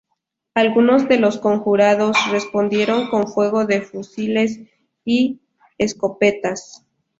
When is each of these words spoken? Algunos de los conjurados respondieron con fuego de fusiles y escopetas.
Algunos 0.55 1.07
de 1.07 1.19
los 1.19 1.37
conjurados 1.37 2.17
respondieron 2.31 3.07
con 3.11 3.27
fuego 3.27 3.65
de 3.67 3.83
fusiles 3.83 4.59
y 5.05 5.41
escopetas. 5.77 6.87